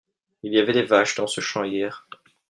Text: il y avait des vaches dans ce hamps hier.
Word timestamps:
il 0.41 0.51
y 0.51 0.57
avait 0.57 0.73
des 0.73 0.81
vaches 0.81 1.13
dans 1.13 1.27
ce 1.27 1.41
hamps 1.59 1.63
hier. 1.63 2.07